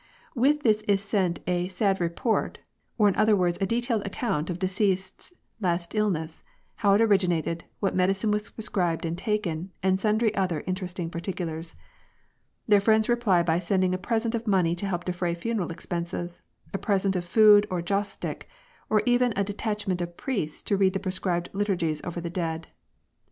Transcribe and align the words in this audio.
With 0.33 0.63
this 0.63 0.81
is 0.87 0.99
sent 1.03 1.41
a" 1.45 1.67
sad 1.67 2.01
report," 2.01 2.57
or 2.97 3.07
in 3.07 3.15
other 3.15 3.35
words 3.35 3.59
a 3.61 3.67
detailed 3.67 4.03
account 4.03 4.49
of 4.49 4.57
deceased's 4.57 5.31
last 5.59 5.93
illness, 5.93 6.41
how 6.77 6.95
it 6.95 7.01
originated, 7.01 7.65
what 7.79 7.93
medicine 7.95 8.31
was 8.31 8.49
prescribed 8.49 9.05
and 9.05 9.15
taken, 9.15 9.69
and 9.83 9.99
sundry 9.99 10.33
other 10.33 10.63
interesting 10.65 11.11
particulars. 11.11 11.75
Their 12.67 12.81
friends 12.81 13.09
reply 13.09 13.43
by 13.43 13.59
sending 13.59 13.93
a 13.93 13.99
present 13.99 14.33
of 14.33 14.47
money 14.47 14.73
to 14.77 14.87
help 14.87 15.05
defray 15.05 15.35
funeral 15.35 15.69
expenses, 15.71 16.41
a 16.73 16.79
present 16.79 17.15
of 17.15 17.23
food 17.23 17.67
or 17.69 17.83
joss 17.83 18.09
stick, 18.09 18.49
or 18.89 19.03
even 19.05 19.33
a 19.37 19.43
detachment 19.43 20.01
of 20.01 20.17
priests 20.17 20.63
to 20.63 20.77
read 20.77 20.93
the 20.93 20.99
prescribed 20.99 21.51
liturgies 21.53 22.01
over 22.03 22.19
the 22.19 22.31
dead. 22.31 22.65